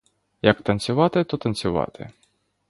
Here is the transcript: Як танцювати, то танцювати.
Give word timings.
Як 0.41 0.61
танцювати, 0.61 1.23
то 1.23 1.37
танцювати. 1.37 2.09